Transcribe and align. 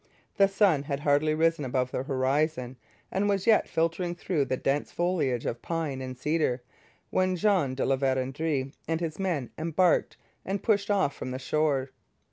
The 0.37 0.47
sun 0.47 0.81
had 0.81 1.01
hardly 1.01 1.35
risen 1.35 1.63
above 1.63 1.91
the 1.91 2.01
horizon 2.01 2.75
and 3.11 3.29
was 3.29 3.45
yet 3.45 3.69
filtering 3.69 4.15
through 4.15 4.45
the 4.45 4.57
dense 4.57 4.91
foliage 4.91 5.45
of 5.45 5.61
pine 5.61 6.01
and 6.01 6.17
cedar, 6.17 6.63
when 7.11 7.35
Jean 7.35 7.75
de 7.75 7.85
La 7.85 7.97
Vérendrye 7.97 8.73
and 8.87 8.99
his 8.99 9.19
men 9.19 9.51
embarked 9.59 10.17
and 10.43 10.63
pushed 10.63 10.89
off 10.89 11.15
from 11.15 11.29
the 11.29 11.37
shore. 11.37 11.91